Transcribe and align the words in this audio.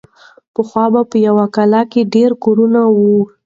پخوا 0.53 0.85
به 0.93 1.01
په 1.09 1.17
یوه 1.27 1.45
کلا 1.55 1.81
کې 1.91 2.09
ډېر 2.13 2.31
کورونه 2.43 2.81
وو. 2.97 3.19